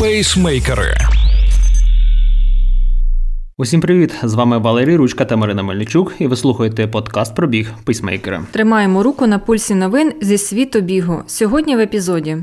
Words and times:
Пейсмейкери. 0.00 0.94
Усім 3.58 3.80
привіт! 3.80 4.14
З 4.22 4.34
вами 4.34 4.58
Валерій 4.58 4.96
Ручка 4.96 5.24
та 5.24 5.36
Марина 5.36 5.62
Мельничук, 5.62 6.14
і 6.18 6.26
ви 6.26 6.36
слухаєте 6.36 6.86
подкаст 6.86 7.34
про 7.34 7.46
біг 7.46 7.72
Пейсмейкери. 7.84 8.42
Тримаємо 8.50 9.02
руку 9.02 9.26
на 9.26 9.38
пульсі 9.38 9.74
новин 9.74 10.12
зі 10.20 10.38
світу 10.38 10.80
бігу. 10.80 11.22
Сьогодні 11.26 11.76
в 11.76 11.78
епізоді. 11.78 12.36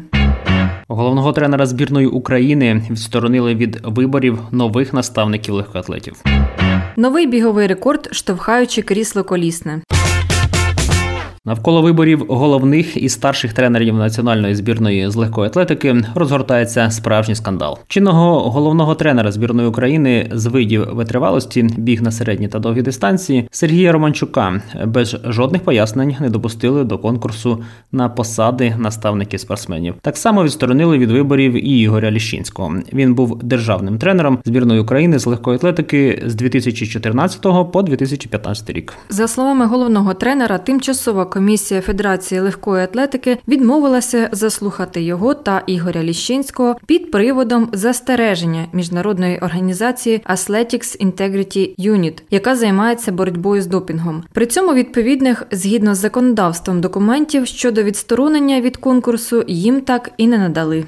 Головного 0.88 1.34
тренера 1.34 1.66
збірної 1.66 2.08
України 2.08 2.82
відсторонили 2.92 3.56
від 3.56 3.80
виборів 3.84 4.40
нових 4.52 4.94
наставників 4.94 5.54
легкоатлетів. 5.54 6.14
Новий 6.96 7.28
біговий 7.28 7.68
рекорд, 7.68 8.10
штовхаючи 8.12 8.82
крісло 8.82 9.24
колісне. 9.24 9.82
Навколо 11.48 11.82
виборів 11.82 12.26
головних 12.30 12.98
і 12.98 13.10
старших 13.10 13.54
тренерів 13.54 13.96
національної 13.96 14.56
збірної 14.56 15.10
з 15.10 15.16
легкої 15.16 15.48
атлетики 15.48 16.02
розгортається 16.16 16.92
справжній 16.92 17.36
скандал. 17.36 17.78
Чинного 17.88 18.50
головного 18.50 18.96
тренера 18.96 19.32
збірної 19.32 19.68
України 19.68 20.30
з 20.32 20.46
видів 20.46 20.88
витривалості 20.96 21.70
біг 21.78 22.02
на 22.02 22.12
середні 22.12 22.48
та 22.48 22.60
довгі 22.60 22.82
дистанції 22.82 23.48
Сергія 23.52 23.92
Романчука 23.92 24.62
без 24.86 25.18
жодних 25.26 25.64
пояснень 25.64 26.16
не 26.20 26.30
допустили 26.30 26.84
до 26.84 26.98
конкурсу 26.98 27.64
на 27.92 28.10
посади 28.10 28.76
наставників 28.78 29.40
спортсменів. 29.40 29.96
Так 30.02 30.18
само 30.18 30.44
відсторонили 30.44 30.98
від 30.98 31.12
виборів 31.12 31.54
і 31.54 31.80
Ігоря 31.80 32.12
Ліщинського. 32.12 32.76
Він 32.94 33.14
був 33.14 33.44
державним 33.44 33.98
тренером 33.98 34.40
збірної 34.46 34.80
України 34.80 35.20
з 35.20 35.26
легкої 35.26 35.56
атлетики 35.56 36.24
з 36.26 36.36
2014 36.36 37.42
по 37.72 37.82
2015 37.82 38.70
рік. 38.70 38.94
За 39.10 39.28
словами 39.28 39.66
головного 39.66 40.14
тренера, 40.14 40.58
тимчасова 40.58 41.26
комісія 41.38 41.82
Федерації 41.82 42.42
легкої 42.42 42.84
атлетики 42.84 43.38
відмовилася 43.48 44.30
заслухати 44.32 45.02
його 45.02 45.34
та 45.34 45.64
Ігоря 45.68 46.04
Ліщинського 46.04 46.76
під 46.86 47.12
приводом 47.12 47.70
застереження 47.74 48.66
міжнародної 48.74 49.40
організації 49.40 50.22
Athletics 50.30 51.06
Integrity 51.06 51.76
Unit, 51.80 52.22
яка 52.32 52.56
займається 52.56 53.12
боротьбою 53.12 53.62
з 53.62 53.68
допінгом. 53.68 54.24
При 54.34 54.46
цьому 54.46 54.74
відповідних 54.74 55.44
згідно 55.52 55.96
з 55.96 55.98
законодавством 55.98 56.82
документів 56.82 57.48
щодо 57.48 57.84
відсторонення 57.84 58.62
від 58.62 58.78
конкурсу 58.78 59.44
їм 59.48 59.82
так 59.82 60.12
і 60.18 60.28
не 60.28 60.38
надали. 60.38 60.86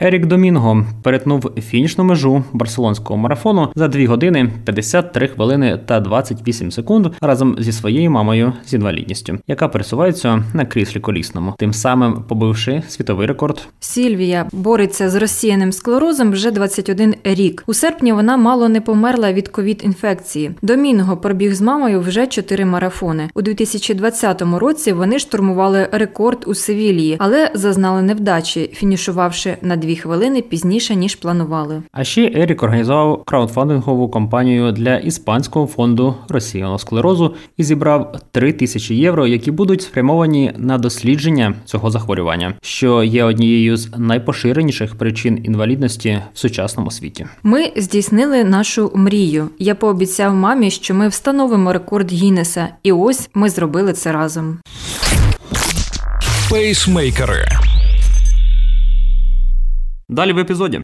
Ерік 0.00 0.26
Домінго 0.26 0.84
перетнув 1.02 1.50
фінішну 1.60 2.04
межу 2.04 2.44
барселонського 2.52 3.16
марафону 3.16 3.68
за 3.74 3.88
2 3.88 4.06
години 4.06 4.50
53 4.64 5.28
хвилини 5.28 5.80
та 5.86 6.00
28 6.00 6.70
секунд 6.70 7.06
разом 7.20 7.56
зі 7.58 7.72
своєю 7.72 8.10
мамою 8.10 8.52
з 8.66 8.74
інвалідністю, 8.74 9.38
яка 9.48 9.68
пересувається 9.68 10.44
на 10.54 10.66
кріслі 10.66 11.00
колісному, 11.00 11.54
тим 11.58 11.72
самим 11.72 12.24
побивши 12.28 12.82
світовий 12.88 13.26
рекорд. 13.26 13.68
Сільвія 13.80 14.46
бореться 14.52 15.10
з 15.10 15.14
розсіяним 15.14 15.72
склерозом 15.72 16.30
вже 16.32 16.50
21 16.50 17.14
рік. 17.24 17.64
У 17.66 17.74
серпні 17.74 18.12
вона 18.12 18.36
мало 18.36 18.68
не 18.68 18.80
померла 18.80 19.32
від 19.32 19.48
ковід-інфекції. 19.48 20.50
Домінго 20.62 21.16
пробіг 21.16 21.54
з 21.54 21.60
мамою 21.60 22.00
вже 22.00 22.26
4 22.26 22.64
марафони. 22.64 23.30
У 23.34 23.42
2020 23.42 24.42
році 24.42 24.92
вони 24.92 25.18
штурмували 25.18 25.88
рекорд 25.92 26.44
у 26.46 26.54
Севілії, 26.54 27.16
але 27.18 27.50
зазнали 27.54 28.02
невдачі, 28.02 28.70
фінішувавши 28.74 29.56
на 29.62 29.76
2 29.76 29.87
хвилини 29.96 30.42
пізніше 30.42 30.94
ніж 30.94 31.14
планували. 31.14 31.82
А 31.92 32.04
ще 32.04 32.32
Ерік 32.34 32.62
організував 32.62 33.22
краудфандингову 33.24 34.08
кампанію 34.08 34.72
для 34.72 34.96
іспанського 34.96 35.66
фонду 35.66 36.14
розсіяного 36.28 36.78
склерозу 36.78 37.34
і 37.56 37.64
зібрав 37.64 38.20
3 38.32 38.52
тисячі 38.52 38.94
євро, 38.94 39.26
які 39.26 39.50
будуть 39.50 39.82
спрямовані 39.82 40.52
на 40.56 40.78
дослідження 40.78 41.54
цього 41.64 41.90
захворювання, 41.90 42.54
що 42.62 43.02
є 43.02 43.24
однією 43.24 43.76
з 43.76 43.90
найпоширеніших 43.98 44.94
причин 44.94 45.40
інвалідності 45.44 46.22
в 46.34 46.38
сучасному 46.38 46.90
світі. 46.90 47.26
Ми 47.42 47.72
здійснили 47.76 48.44
нашу 48.44 48.92
мрію. 48.94 49.48
Я 49.58 49.74
пообіцяв 49.74 50.34
мамі, 50.34 50.70
що 50.70 50.94
ми 50.94 51.08
встановимо 51.08 51.72
рекорд 51.72 52.12
Гіннеса, 52.12 52.68
і 52.82 52.92
ось 52.92 53.30
ми 53.34 53.50
зробили 53.50 53.92
це 53.92 54.12
разом. 54.12 54.58
Пейсмейкери. 56.50 57.67
Далі 60.10 60.32
в 60.32 60.38
епізоді. 60.38 60.80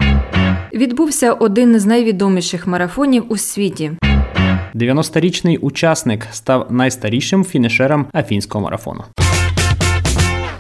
Відбувся 0.73 1.33
один 1.33 1.81
з 1.81 1.87
найвідоміших 1.87 2.67
марафонів 2.67 3.25
у 3.29 3.37
світі. 3.37 3.93
90-річний 4.75 5.59
учасник 5.59 6.27
став 6.33 6.73
найстарішим 6.73 7.45
фінішером 7.45 8.07
афінського 8.13 8.65
марафону. 8.65 9.05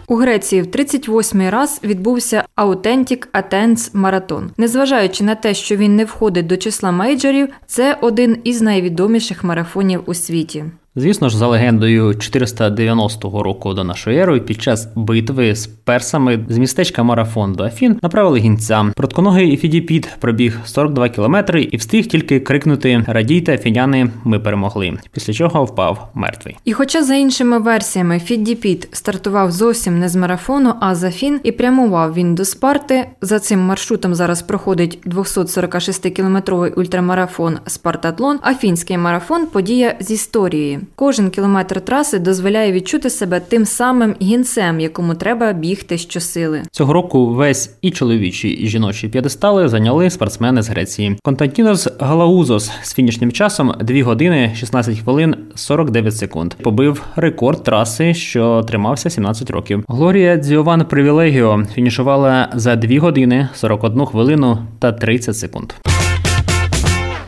У 0.06 0.16
Греції 0.16 0.62
в 0.62 0.66
38-й 0.66 1.50
раз 1.50 1.80
відбувся 1.84 2.44
Authentic 2.56 3.26
Athens 3.32 3.90
маратон. 3.96 4.50
Незважаючи 4.56 5.24
на 5.24 5.34
те, 5.34 5.54
що 5.54 5.76
він 5.76 5.96
не 5.96 6.04
входить 6.04 6.46
до 6.46 6.56
числа 6.56 6.92
мейджорів, 6.92 7.48
це 7.66 7.98
один 8.00 8.36
із 8.44 8.62
найвідоміших 8.62 9.44
марафонів 9.44 10.02
у 10.06 10.14
світі. 10.14 10.64
Звісно 10.96 11.28
ж, 11.28 11.38
за 11.38 11.46
легендою 11.46 12.14
490 12.14 13.42
року 13.42 13.74
до 13.74 13.84
нашої 13.84 14.18
ери, 14.18 14.40
під 14.40 14.62
час 14.62 14.88
битви 14.94 15.54
з 15.54 15.66
персами 15.66 16.46
з 16.48 16.58
містечка 16.58 17.02
Марафон 17.02 17.52
до 17.52 17.64
Афін 17.64 17.98
направили 18.02 18.38
гінця. 18.38 18.92
Протконогий 18.96 19.56
Фідіпід 19.56 20.08
пробіг 20.20 20.58
42 20.64 21.08
кілометри 21.08 21.62
і 21.62 21.76
встиг 21.76 22.06
тільки 22.06 22.40
крикнути 22.40 23.04
Радійте, 23.06 23.54
афіняни, 23.54 24.10
ми 24.24 24.38
перемогли. 24.38 24.92
Після 25.12 25.32
чого 25.32 25.64
впав 25.64 26.10
мертвий. 26.14 26.56
І, 26.64 26.72
хоча 26.72 27.02
за 27.02 27.14
іншими 27.14 27.58
версіями 27.58 28.18
Фідіппід 28.18 28.88
стартував 28.92 29.52
зовсім 29.52 29.98
не 29.98 30.08
з 30.08 30.16
марафону, 30.16 30.74
а 30.80 30.94
з 30.94 31.04
Афін, 31.04 31.40
і 31.44 31.52
прямував 31.52 32.14
він 32.14 32.34
до 32.34 32.44
Спарти. 32.44 33.06
За 33.20 33.38
цим 33.38 33.60
маршрутом 33.60 34.14
зараз 34.14 34.42
проходить 34.42 34.98
246-кілометровий 35.06 36.72
ультрамарафон 36.74 37.58
Спартатлон. 37.66 38.38
Афінський 38.42 38.98
марафон 38.98 39.46
подія 39.46 39.96
з 40.00 40.10
історії. 40.10 40.83
Кожен 40.94 41.30
кілометр 41.30 41.80
траси 41.80 42.18
дозволяє 42.18 42.72
відчути 42.72 43.10
себе 43.10 43.40
тим 43.40 43.64
самим 43.64 44.14
гінцем, 44.22 44.80
якому 44.80 45.14
треба 45.14 45.52
бігти 45.52 45.98
щосили. 45.98 46.62
Цього 46.70 46.92
року 46.92 47.26
весь 47.34 47.76
і 47.82 47.90
чоловічі, 47.90 48.48
і 48.48 48.68
жіночі 48.68 49.08
п'єдестали 49.08 49.68
зайняли 49.68 50.10
спортсмени 50.10 50.62
з 50.62 50.68
Греції. 50.68 51.16
Константінос 51.22 51.88
Галаузос 52.00 52.70
з 52.82 52.94
фінішним 52.94 53.32
часом 53.32 53.74
2 53.80 54.02
години 54.02 54.52
16 54.56 54.98
хвилин 54.98 55.36
49 55.54 56.16
секунд. 56.16 56.54
Побив 56.54 57.02
рекорд 57.16 57.62
траси, 57.62 58.14
що 58.14 58.62
тримався 58.68 59.10
17 59.10 59.50
років. 59.50 59.84
Глорія 59.88 60.36
Дзіован 60.36 60.84
Привілегіо 60.84 61.64
фінішувала 61.74 62.48
за 62.54 62.76
2 62.76 63.00
години 63.00 63.48
41 63.54 64.06
хвилину 64.06 64.58
та 64.78 64.92
30 64.92 65.36
секунд. 65.36 65.72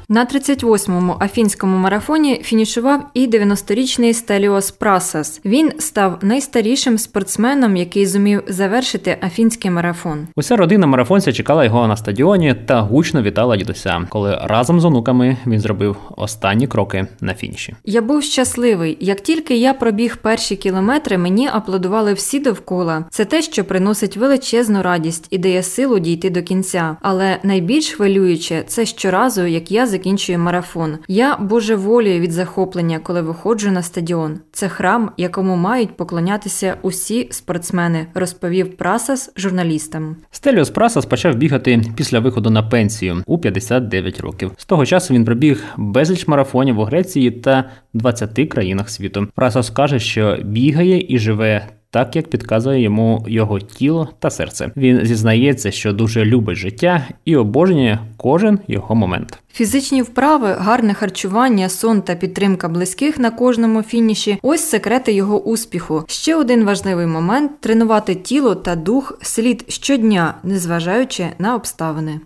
На 0.09 0.27
38-му 0.27 1.17
афінському 1.21 1.77
марафоні 1.77 2.41
фінішував 2.43 3.07
і 3.15 3.29
90-річний 3.29 4.13
Стеліос 4.13 4.71
Прасас. 4.71 5.41
Він 5.45 5.73
став 5.79 6.19
найстарішим 6.23 6.99
спортсменом, 6.99 7.77
який 7.77 8.07
зумів 8.07 8.43
завершити 8.49 9.19
афінський 9.23 9.71
марафон. 9.71 10.27
Уся 10.37 10.57
родина 10.57 10.87
марафонця 10.87 11.33
чекала 11.33 11.65
його 11.65 11.89
на 11.89 11.97
стадіоні 11.97 12.55
та 12.67 12.81
гучно 12.81 13.23
вітала 13.23 13.57
дідуся, 13.57 14.07
коли 14.09 14.39
разом 14.43 14.81
з 14.81 14.85
онуками 14.85 15.37
він 15.47 15.61
зробив 15.61 15.97
останні 16.17 16.67
кроки 16.67 17.07
на 17.21 17.35
фініші. 17.35 17.75
Я 17.85 18.03
був 18.03 18.23
щасливий. 18.23 18.97
Як 19.01 19.21
тільки 19.21 19.57
я 19.57 19.75
пробіг 19.75 20.17
перші 20.17 20.57
кілометри, 20.57 21.19
мені 21.19 21.49
аплодували 21.53 22.13
всі 22.13 22.41
довкола. 22.41 23.05
Це 23.11 23.25
те, 23.25 23.43
що 23.43 23.65
приносить 23.65 24.17
величезну 24.17 24.83
радість 24.83 25.27
і 25.31 25.39
дає 25.39 25.63
силу 25.63 25.99
дійти 25.99 26.31
до 26.31 26.43
кінця. 26.43 26.97
Але 27.03 27.39
найбільш 27.43 27.91
хвилююче 27.91 28.65
це 28.67 28.87
щоразу, 28.87 29.43
як 29.43 29.71
я 29.71 29.87
закінчую 29.97 30.39
марафон. 30.39 30.99
Я 31.09 31.37
божеволію 31.37 32.21
від 32.21 32.33
захоплення, 32.33 32.99
коли 32.99 33.23
виходжу 33.23 33.71
на 33.71 33.83
стадіон. 33.83 34.39
Це 34.53 34.69
храм, 34.69 35.11
якому 35.17 35.57
мають 35.57 35.97
поклонятися 35.97 36.77
усі 36.83 37.29
спортсмени, 37.31 38.07
розповів 38.15 38.77
Прасас 38.77 39.33
журналістам. 39.37 40.17
Стеліос 40.31 40.71
Прасас 40.71 41.07
почав 41.07 41.35
бігати 41.35 41.83
після 41.97 42.21
виходу 42.21 42.51
на 42.51 42.63
пенсію 42.63 43.23
у 43.27 43.39
59 43.39 44.21
років. 44.21 44.51
З 44.57 44.65
того 44.65 44.87
часу 44.87 45.15
він 45.15 45.25
пробіг 45.25 45.65
безліч 45.77 46.29
марафонів 46.29 46.79
у 46.79 46.85
Греції 46.85 47.31
та 47.31 47.65
20 47.95 48.49
країнах 48.49 48.91
світу. 48.91 49.27
Прасас 49.35 49.71
каже, 49.71 49.99
що 49.99 50.39
бігає 50.45 51.07
і 51.09 51.19
живе. 51.19 51.67
Так 51.97 52.17
як 52.17 52.31
підказує 52.31 52.83
йому 52.83 53.25
його 53.29 53.61
тіло 53.61 54.09
та 54.19 54.31
серце, 54.31 54.71
він 54.77 55.07
зізнається, 55.07 55.71
що 55.71 55.93
дуже 55.93 56.25
любить 56.25 56.57
життя 56.57 57.07
і 57.25 57.37
обожнює 57.37 57.99
кожен 58.17 58.59
його 58.69 58.95
момент. 58.95 59.39
Фізичні 59.53 60.03
вправи, 60.03 60.57
гарне 60.59 60.95
харчування, 60.95 61.69
сон 61.69 62.03
та 62.03 62.15
підтримка 62.15 62.69
близьких 62.69 63.19
на 63.19 63.31
кожному 63.31 63.83
фініші 63.83 64.39
ось 64.43 64.61
секрети 64.61 65.13
його 65.13 65.43
успіху. 65.43 66.05
Ще 66.09 66.37
один 66.37 66.65
важливий 66.65 67.07
момент 67.07 67.61
тренувати 67.61 68.15
тіло 68.15 68.55
та 68.55 68.77
дух 68.77 69.19
слід 69.23 69.65
щодня, 69.69 70.35
незважаючи 70.43 71.27
на 71.39 71.55
обставини. 71.55 72.21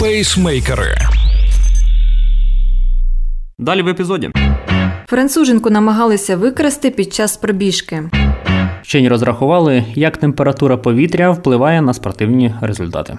Пейсмейкери. 0.00 0.94
Далі 3.58 3.82
в 3.82 3.88
епізоді. 3.88 4.30
Француженку 5.12 5.70
намагалися 5.70 6.36
викрасти 6.36 6.90
під 6.90 7.14
час 7.14 7.36
пробіжки. 7.36 8.02
Вчені 8.82 9.08
розрахували, 9.08 9.84
як 9.94 10.16
температура 10.16 10.76
повітря 10.76 11.30
впливає 11.30 11.82
на 11.82 11.94
спортивні 11.94 12.54
результати. 12.60 13.18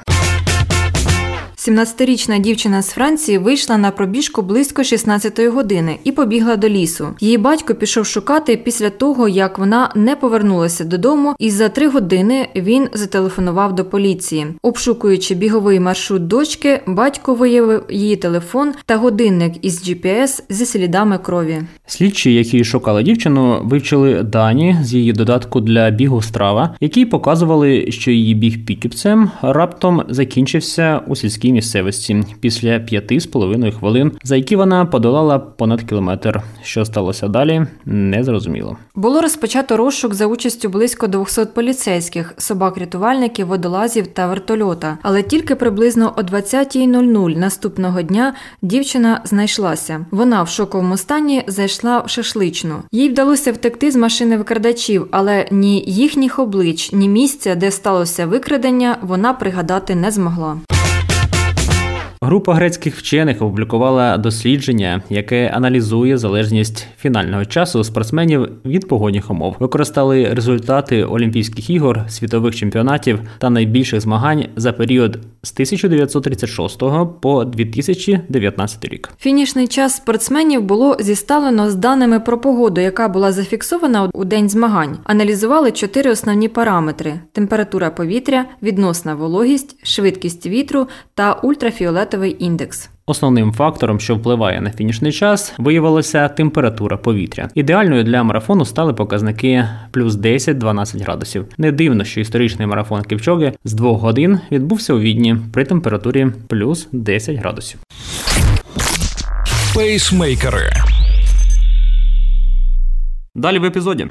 17-річна 1.68 2.40
дівчина 2.40 2.82
з 2.82 2.90
Франції 2.90 3.38
вийшла 3.38 3.78
на 3.78 3.92
пробіжку 3.92 4.42
близько 4.42 4.82
16-ї 4.82 5.50
години 5.50 5.98
і 6.04 6.12
побігла 6.12 6.56
до 6.56 6.70
лісу. 6.70 7.08
Її 7.20 7.38
батько 7.38 7.76
пішов 7.76 8.06
шукати 8.06 8.58
після 8.58 8.90
того, 8.90 9.28
як 9.28 9.60
вона 9.60 9.92
не 9.96 10.16
повернулася 10.16 10.84
додому, 10.84 11.36
і 11.40 11.50
за 11.50 11.70
три 11.70 11.88
години 11.88 12.48
він 12.56 12.88
зателефонував 12.94 13.76
до 13.76 13.86
поліції. 13.86 14.48
Обшукуючи 14.62 15.36
біговий 15.36 15.80
маршрут 15.80 16.28
дочки, 16.28 16.82
батько 16.88 17.34
виявив 17.34 17.84
її 17.90 18.16
телефон 18.16 18.74
та 18.86 18.98
годинник 18.98 19.54
із 19.62 19.90
GPS 19.90 20.44
зі 20.50 20.66
слідами 20.66 21.18
крові. 21.18 21.58
Слідчі, 21.86 22.34
які 22.34 22.64
шукали 22.64 23.04
дівчину, 23.04 23.62
вивчили 23.64 24.24
дані 24.24 24.78
з 24.84 24.94
її 24.94 25.14
додатку 25.14 25.62
для 25.62 25.90
бігу 25.90 26.22
страва, 26.22 26.76
які 26.80 27.06
показували, 27.06 27.92
що 27.92 28.12
її 28.12 28.36
біг 28.36 28.66
підкіпцем 28.66 29.32
раптом 29.42 30.04
закінчився 30.10 31.02
у 31.08 31.16
сільській 31.16 31.53
місцевості 31.54 32.24
після 32.40 32.80
п'яти 32.80 33.20
з 33.20 33.26
половиною 33.26 33.72
хвилин, 33.72 34.12
за 34.24 34.36
які 34.36 34.56
вона 34.56 34.86
подолала 34.86 35.40
понад 35.40 35.82
кілометр. 35.84 36.42
Що 36.64 36.86
сталося 36.86 37.28
далі, 37.28 37.66
не 37.86 38.24
зрозуміло. 38.24 38.78
Було 38.96 39.22
розпочато 39.22 39.78
розшук 39.78 40.14
за 40.14 40.26
участю 40.26 40.70
близько 40.70 41.08
200 41.08 41.46
поліцейських, 41.54 42.34
собак-рятувальників, 42.38 43.48
водолазів 43.48 44.08
та 44.08 44.28
вертольота. 44.28 44.98
Але 45.02 45.24
тільки 45.24 45.56
приблизно 45.56 46.14
о 46.18 46.22
20.00 46.22 47.38
наступного 47.38 48.02
дня 48.02 48.34
дівчина 48.62 49.22
знайшлася. 49.26 50.06
Вона 50.12 50.44
в 50.44 50.50
шоковому 50.50 50.98
стані 50.98 51.44
зайшла 51.48 52.00
в 52.00 52.10
шашличну. 52.10 52.76
Їй 52.92 53.10
вдалося 53.10 53.52
втекти 53.52 53.92
з 53.92 53.96
машини 53.96 54.38
викрадачів, 54.38 55.08
але 55.12 55.48
ні 55.52 55.84
їхніх 55.88 56.40
облич, 56.40 56.92
ні 56.94 57.10
місця, 57.10 57.56
де 57.56 57.72
сталося 57.72 58.26
викрадення, 58.26 58.98
вона 59.02 59.34
пригадати 59.34 59.96
не 59.96 60.12
змогла. 60.12 60.58
Група 62.26 62.54
грецьких 62.54 62.98
вчених 62.98 63.42
опублікувала 63.42 64.18
дослідження, 64.18 65.02
яке 65.10 65.48
аналізує 65.48 66.18
залежність 66.18 66.88
фінального 67.00 67.46
часу 67.46 67.84
спортсменів 67.84 68.50
від 68.66 68.88
погодних 68.88 69.32
умов. 69.32 69.56
Використали 69.60 70.34
результати 70.34 71.04
Олімпійських 71.04 71.70
ігор, 71.70 72.06
світових 72.10 72.56
чемпіонатів 72.56 73.20
та 73.38 73.50
найбільших 73.50 74.02
змагань 74.02 74.46
за 74.56 74.74
період 74.74 75.20
з 75.44 75.52
1936 75.52 76.80
по 77.22 77.46
2019 77.46 78.86
рік. 78.86 79.10
Фінішний 79.20 79.68
час 79.68 79.96
спортсменів 79.96 80.62
було 80.62 80.98
зіставлено 81.00 81.70
з 81.70 81.76
даними 81.76 82.20
про 82.20 82.38
погоду, 82.38 82.82
яка 82.82 83.08
була 83.08 83.32
зафіксована 83.32 84.10
у 84.14 84.26
день 84.26 84.50
змагань. 84.50 84.98
Аналізували 85.04 85.72
чотири 85.72 86.12
основні 86.12 86.48
параметри: 86.48 87.20
температура 87.32 87.90
повітря, 87.90 88.46
відносна 88.62 89.16
вологість, 89.16 89.88
швидкість 89.88 90.46
вітру 90.48 90.88
та 91.16 91.34
ультрафіолетовий 92.14 92.36
індекс. 92.40 92.90
Основним 93.06 93.54
фактором, 93.54 94.00
що 94.00 94.16
впливає 94.16 94.62
на 94.62 94.72
фінішний 94.72 95.12
час, 95.12 95.54
виявилася 95.58 96.28
температура 96.28 96.98
повітря. 96.98 97.50
Ідеальною 97.56 98.04
для 98.04 98.24
марафону 98.24 98.66
стали 98.66 98.94
показники 98.94 99.66
плюс 99.92 100.14
10-12 100.14 101.04
градусів. 101.04 101.46
Не 101.58 101.72
дивно, 101.72 102.04
що 102.04 102.22
історичний 102.22 102.68
марафон 102.68 103.04
Ківчоги 103.04 103.54
з 103.64 103.74
двох 103.74 104.02
годин 104.02 104.40
відбувся 104.52 104.94
у 104.94 105.00
відні 105.00 105.38
при 105.54 105.66
температурі 105.66 106.28
плюс 106.48 106.88
10 106.92 107.36
градусів. 107.36 107.80
Пейсмейкери. 109.76 110.70
Далі 113.36 113.60
в 113.60 113.66
епізоді. 113.66 114.08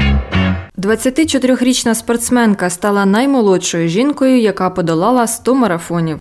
24-річна 0.79 1.95
спортсменка 1.95 2.71
стала 2.71 3.07
наймолодшою 3.07 3.89
жінкою, 3.89 4.41
яка 4.41 4.71
подолала 4.71 5.27
100 5.27 5.55
марафонів. 5.55 6.19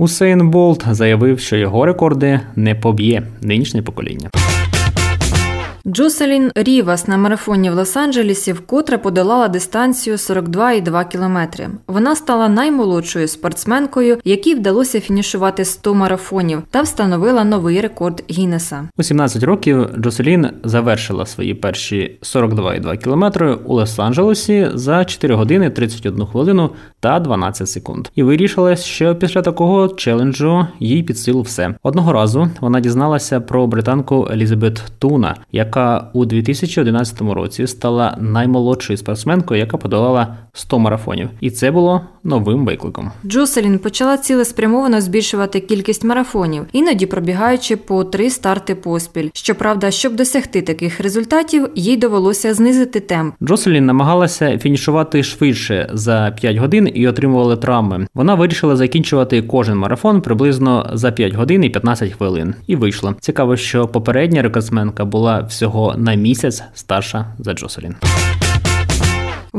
Усейн 0.00 0.50
Болт 0.50 0.84
заявив, 0.90 1.40
що 1.40 1.56
його 1.56 1.86
рекорди 1.86 2.40
не 2.56 2.74
поб'є 2.74 3.22
нинішнє 3.40 3.82
покоління. 3.82 4.30
Джоселін 5.92 6.50
Рівас 6.54 7.08
на 7.08 7.16
марафоні 7.16 7.70
в 7.70 7.74
Лос-Анджелесі 7.74 8.52
вкотре 8.52 8.98
подолала 8.98 9.48
дистанцію 9.48 10.16
42,2 10.16 11.08
кілометри. 11.08 11.68
Вона 11.86 12.16
стала 12.16 12.48
наймолодшою 12.48 13.28
спортсменкою, 13.28 14.18
якій 14.24 14.54
вдалося 14.54 15.00
фінішувати 15.00 15.64
100 15.64 15.94
марафонів 15.94 16.62
та 16.70 16.82
встановила 16.82 17.44
новий 17.44 17.80
рекорд 17.80 18.24
Гіннеса. 18.30 18.88
У 18.98 19.02
17 19.02 19.42
років 19.42 19.88
Джоселін 19.98 20.48
завершила 20.64 21.26
свої 21.26 21.54
перші 21.54 22.18
42,2 22.22 22.96
кілометри 22.96 23.54
у 23.54 23.74
Лос-Анджелесі 23.74 24.76
за 24.76 25.04
4 25.04 25.34
години 25.34 25.70
31 25.70 26.26
хвилину 26.26 26.70
та 27.00 27.20
12 27.20 27.68
секунд. 27.68 28.08
І 28.14 28.22
вирішила, 28.22 28.76
що 28.76 29.16
після 29.16 29.42
такого 29.42 29.88
челенджу 29.88 30.66
їй 30.80 31.02
під 31.02 31.18
силу 31.18 31.42
все. 31.42 31.74
Одного 31.82 32.12
разу 32.12 32.50
вона 32.60 32.80
дізналася 32.80 33.40
про 33.40 33.66
британку 33.66 34.28
Елізабет 34.32 34.82
Туна, 34.98 35.36
яка 35.52 35.79
у 36.12 36.24
2011 36.24 37.20
році 37.20 37.66
стала 37.66 38.16
наймолодшою 38.20 38.96
спортсменкою, 38.96 39.60
яка 39.60 39.76
подолала 39.76 40.36
100 40.52 40.78
марафонів, 40.78 41.28
і 41.40 41.50
це 41.50 41.70
було 41.70 42.00
новим 42.24 42.64
викликом. 42.64 43.10
Джоселін 43.26 43.78
почала 43.78 44.16
цілеспрямовано 44.16 45.00
збільшувати 45.00 45.60
кількість 45.60 46.04
марафонів, 46.04 46.66
іноді 46.72 47.06
пробігаючи 47.06 47.76
по 47.76 48.04
три 48.04 48.30
старти 48.30 48.74
поспіль. 48.74 49.28
Щоправда, 49.32 49.90
щоб 49.90 50.16
досягти 50.16 50.62
таких 50.62 51.00
результатів, 51.00 51.68
їй 51.74 51.96
довелося 51.96 52.54
знизити 52.54 53.00
темп. 53.00 53.34
Джоселін 53.42 53.86
намагалася 53.86 54.58
фінішувати 54.58 55.22
швидше 55.22 55.90
за 55.92 56.34
5 56.40 56.56
годин 56.56 56.90
і 56.94 57.08
отримувала 57.08 57.56
травми. 57.56 58.06
Вона 58.14 58.34
вирішила 58.34 58.76
закінчувати 58.76 59.42
кожен 59.42 59.78
марафон 59.78 60.20
приблизно 60.20 60.90
за 60.94 61.12
5 61.12 61.34
годин 61.34 61.64
і 61.64 61.70
15 61.70 62.12
хвилин. 62.12 62.54
І 62.66 62.76
вийшла. 62.76 63.14
Цікаво, 63.20 63.56
що 63.56 63.88
попередня 63.88 64.42
рекордсменка 64.42 65.04
була 65.04 65.40
всього 65.40 65.59
на 65.96 66.14
місяць 66.14 66.62
старша 66.74 67.26
за 67.38 67.54
Джоселін. 67.54 67.96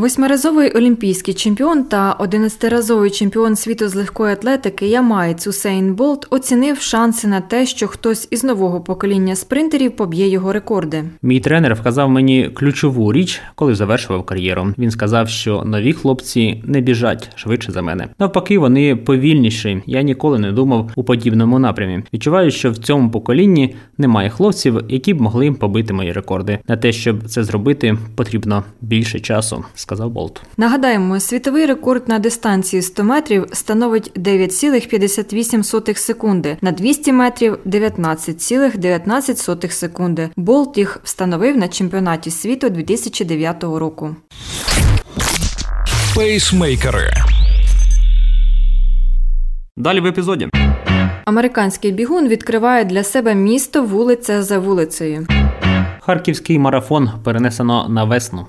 Восьмиразовий 0.01 0.71
олімпійський 0.71 1.33
чемпіон 1.33 1.83
та 1.83 2.11
одинадцятиразовий 2.11 3.09
чемпіон 3.09 3.55
світу 3.55 3.87
з 3.87 3.95
легкої 3.95 4.33
атлетики 4.33 4.87
Ямаєць 4.87 5.47
Усейн 5.47 5.93
Болт 5.95 6.27
оцінив 6.29 6.81
шанси 6.81 7.27
на 7.27 7.41
те, 7.41 7.65
що 7.65 7.87
хтось 7.87 8.27
із 8.31 8.43
нового 8.43 8.81
покоління 8.81 9.35
спринтерів 9.35 9.95
поб'є 9.95 10.27
його 10.27 10.53
рекорди. 10.53 11.03
Мій 11.21 11.39
тренер 11.39 11.75
вказав 11.75 12.09
мені 12.09 12.49
ключову 12.53 13.13
річ, 13.13 13.41
коли 13.55 13.75
завершував 13.75 14.25
кар'єру. 14.25 14.73
Він 14.77 14.91
сказав, 14.91 15.29
що 15.29 15.63
нові 15.65 15.93
хлопці 15.93 16.63
не 16.65 16.81
біжать 16.81 17.29
швидше 17.35 17.71
за 17.71 17.81
мене. 17.81 18.07
Навпаки, 18.19 18.59
вони 18.59 18.95
повільніші. 18.95 19.83
Я 19.85 20.01
ніколи 20.01 20.39
не 20.39 20.51
думав 20.51 20.91
у 20.95 21.03
подібному 21.03 21.59
напрямі. 21.59 22.03
Відчуваю, 22.13 22.51
що 22.51 22.71
в 22.71 22.77
цьому 22.77 23.11
поколінні 23.11 23.75
немає 23.97 24.29
хлопців, 24.29 24.81
які 24.89 25.13
б 25.13 25.21
могли 25.21 25.51
побити 25.51 25.93
мої 25.93 26.11
рекорди. 26.11 26.59
На 26.67 26.77
те, 26.77 26.91
щоб 26.91 27.23
це 27.27 27.43
зробити, 27.43 27.97
потрібно 28.15 28.63
більше 28.81 29.19
часу 29.19 29.65
сказав 29.91 30.09
Болт. 30.09 30.41
Нагадаємо, 30.57 31.19
світовий 31.19 31.65
рекорд 31.65 32.09
на 32.09 32.19
дистанції 32.19 32.81
100 32.81 33.03
метрів 33.03 33.45
становить 33.53 34.19
9,58 34.19 35.95
секунди, 35.95 36.57
на 36.61 36.71
200 36.71 37.11
метрів 37.11 37.57
19,19 37.65 39.69
секунди. 39.69 40.29
Болт 40.37 40.77
їх 40.77 40.99
встановив 41.03 41.57
на 41.57 41.67
чемпіонаті 41.67 42.31
світу 42.31 42.69
2009 42.69 43.63
року. 43.63 44.15
Пейсмейкери. 46.15 47.11
Далі 49.77 49.99
в 49.99 50.05
епізоді. 50.05 50.49
Американський 51.25 51.91
бігун 51.91 52.27
відкриває 52.27 52.85
для 52.85 53.03
себе 53.03 53.35
місто 53.35 53.83
вулиця 53.83 54.43
за 54.43 54.59
вулицею. 54.59 55.27
Харківський 55.99 56.59
марафон 56.59 57.09
перенесено 57.23 57.89
на 57.89 58.03
весну. 58.03 58.47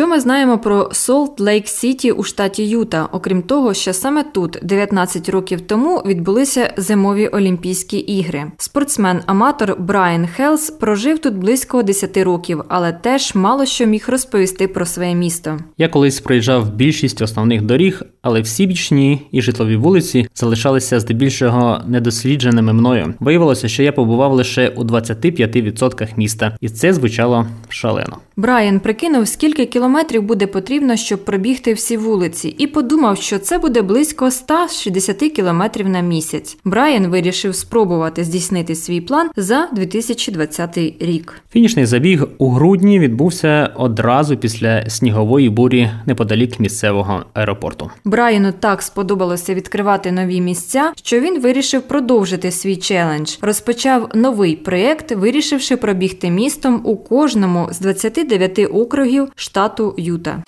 Що 0.00 0.06
ми 0.06 0.20
знаємо 0.20 0.58
про 0.58 0.88
Солт 0.92 1.40
Лейк 1.40 1.68
Сіті 1.68 2.12
у 2.12 2.22
штаті 2.22 2.68
Юта, 2.68 3.08
окрім 3.12 3.42
того, 3.42 3.74
що 3.74 3.92
саме 3.92 4.22
тут, 4.22 4.58
19 4.62 5.28
років 5.28 5.60
тому, 5.60 6.02
відбулися 6.06 6.74
зимові 6.76 7.26
Олімпійські 7.28 7.96
ігри. 7.98 8.44
Спортсмен-аматор 8.58 9.80
Брайан 9.80 10.26
Хелс 10.26 10.70
прожив 10.70 11.18
тут 11.18 11.34
близько 11.34 11.82
10 11.82 12.16
років, 12.16 12.62
але 12.68 12.92
теж 12.92 13.34
мало 13.34 13.66
що 13.66 13.86
міг 13.86 14.04
розповісти 14.08 14.68
про 14.68 14.86
своє 14.86 15.14
місто. 15.14 15.58
Я 15.78 15.88
колись 15.88 16.20
проїжджав 16.20 16.74
більшість 16.74 17.22
основних 17.22 17.62
доріг, 17.62 18.02
але 18.22 18.40
всі 18.40 18.66
бічні 18.66 19.28
і 19.32 19.42
житлові 19.42 19.76
вулиці 19.76 20.28
залишалися 20.34 21.00
здебільшого 21.00 21.80
недослідженими 21.86 22.72
мною. 22.72 23.14
Виявилося, 23.20 23.68
що 23.68 23.82
я 23.82 23.92
побував 23.92 24.32
лише 24.32 24.68
у 24.68 24.84
25% 24.84 26.08
міста, 26.16 26.56
і 26.60 26.68
це 26.68 26.92
звучало 26.92 27.46
шалено. 27.68 28.16
Брайан 28.36 28.80
прикинув, 28.80 29.28
скільки 29.28 29.66
кілометрів 29.66 29.89
кілометрів 29.90 30.22
буде 30.22 30.46
потрібно, 30.46 30.96
щоб 30.96 31.24
пробігти 31.24 31.72
всі 31.72 31.96
вулиці, 31.96 32.54
і 32.58 32.66
подумав, 32.66 33.16
що 33.16 33.38
це 33.38 33.58
буде 33.58 33.82
близько 33.82 34.30
160 34.30 35.16
кілометрів 35.16 35.88
на 35.88 36.00
місяць. 36.00 36.56
Брайан 36.64 37.06
вирішив 37.06 37.54
спробувати 37.54 38.24
здійснити 38.24 38.74
свій 38.74 39.00
план 39.00 39.30
за 39.36 39.68
2020 39.72 40.78
рік. 41.00 41.42
Фінішний 41.52 41.86
забіг 41.86 42.26
у 42.38 42.50
грудні 42.50 42.98
відбувся 42.98 43.70
одразу 43.76 44.36
після 44.36 44.90
снігової 44.90 45.50
бурі 45.50 45.90
неподалік 46.06 46.60
місцевого 46.60 47.24
аеропорту. 47.34 47.90
Брайану 48.04 48.52
так 48.60 48.82
сподобалося 48.82 49.54
відкривати 49.54 50.12
нові 50.12 50.40
місця, 50.40 50.92
що 50.96 51.20
він 51.20 51.40
вирішив 51.40 51.82
продовжити 51.82 52.50
свій 52.50 52.76
челендж. 52.76 53.36
Розпочав 53.42 54.08
новий 54.14 54.56
проєкт, 54.56 55.12
вирішивши 55.12 55.76
пробігти 55.76 56.30
містом 56.30 56.80
у 56.84 56.96
кожному 56.96 57.68
з 57.70 57.80
29 57.80 58.58
округів 58.72 59.28
штату 59.34 59.79
Юта. 59.96 60.42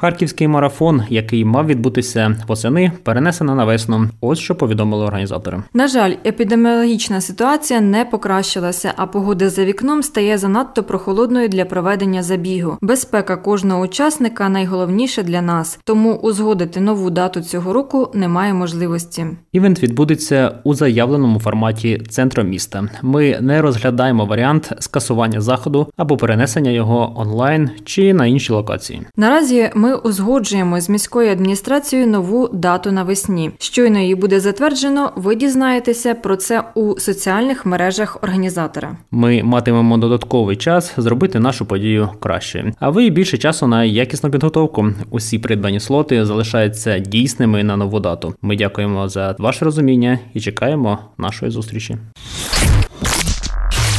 Харківський 0.00 0.48
марафон, 0.48 1.02
який 1.08 1.44
мав 1.44 1.66
відбутися 1.66 2.36
восени, 2.48 2.92
перенесено 3.02 3.54
на 3.54 3.64
весну. 3.64 4.08
Ось 4.20 4.38
що 4.38 4.54
повідомили 4.54 5.04
організатори. 5.04 5.62
На 5.74 5.88
жаль, 5.88 6.14
епідеміологічна 6.26 7.20
ситуація 7.20 7.80
не 7.80 8.04
покращилася, 8.04 8.92
а 8.96 9.06
погода 9.06 9.50
за 9.50 9.64
вікном 9.64 10.02
стає 10.02 10.38
занадто 10.38 10.82
прохолодною 10.82 11.48
для 11.48 11.64
проведення 11.64 12.22
забігу. 12.22 12.78
Безпека 12.80 13.36
кожного 13.36 13.80
учасника 13.80 14.48
найголовніше 14.48 15.22
для 15.22 15.42
нас, 15.42 15.78
тому 15.84 16.14
узгодити 16.14 16.80
нову 16.80 17.10
дату 17.10 17.40
цього 17.40 17.72
року 17.72 18.10
немає 18.14 18.54
можливості. 18.54 19.26
Івент 19.52 19.82
відбудеться 19.82 20.54
у 20.64 20.74
заявленому 20.74 21.40
форматі 21.40 22.02
центру 22.10 22.42
міста. 22.42 22.88
Ми 23.02 23.38
не 23.40 23.62
розглядаємо 23.62 24.26
варіант 24.26 24.72
скасування 24.78 25.40
заходу 25.40 25.86
або 25.96 26.16
перенесення 26.16 26.70
його 26.70 27.14
онлайн 27.16 27.70
чи 27.84 28.14
на 28.14 28.26
інші 28.26 28.52
локації. 28.52 29.02
Наразі 29.16 29.70
ми 29.74 29.87
узгоджуємо 29.94 30.80
з 30.80 30.88
міською 30.88 31.32
адміністрацією 31.32 32.08
нову 32.08 32.48
дату 32.48 32.92
навесні. 32.92 33.50
Щойно 33.58 33.98
її 33.98 34.14
буде 34.14 34.40
затверджено. 34.40 35.12
Ви 35.16 35.34
дізнаєтеся 35.34 36.14
про 36.14 36.36
це 36.36 36.64
у 36.74 36.98
соціальних 36.98 37.66
мережах 37.66 38.18
організатора. 38.22 38.96
Ми 39.10 39.42
матимемо 39.42 39.98
додатковий 39.98 40.56
час 40.56 40.92
зробити 40.96 41.40
нашу 41.40 41.66
подію 41.66 42.08
краще. 42.20 42.72
А 42.80 42.90
ви 42.90 43.10
більше 43.10 43.38
часу 43.38 43.66
на 43.66 43.84
якісну 43.84 44.30
підготовку. 44.30 44.86
Усі 45.10 45.38
придбані 45.38 45.80
слоти 45.80 46.24
залишаються 46.24 46.98
дійсними 46.98 47.64
на 47.64 47.76
нову 47.76 48.00
дату. 48.00 48.34
Ми 48.42 48.56
дякуємо 48.56 49.08
за 49.08 49.36
ваше 49.38 49.64
розуміння 49.64 50.18
і 50.34 50.40
чекаємо 50.40 50.98
нашої 51.18 51.50
зустрічі. 51.50 51.96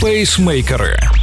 Пейсмейкери. 0.01 1.18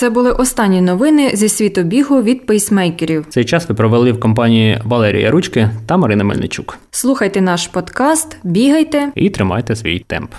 Це 0.00 0.10
були 0.10 0.32
останні 0.32 0.80
новини 0.80 1.30
зі 1.34 1.48
світу 1.48 1.82
бігу 1.82 2.22
від 2.22 2.46
пейсмейкерів. 2.46 3.26
Цей 3.28 3.44
час 3.44 3.68
ви 3.68 3.74
провели 3.74 4.12
в 4.12 4.20
компанії 4.20 4.80
Валерія 4.84 5.30
Ручки 5.30 5.70
та 5.86 5.96
Марина 5.96 6.24
Мельничук. 6.24 6.78
Слухайте 6.90 7.40
наш 7.40 7.66
подкаст, 7.66 8.36
бігайте 8.42 9.08
І 9.14 9.30
тримайте 9.30 9.76
свій 9.76 9.98
темп. 9.98 10.30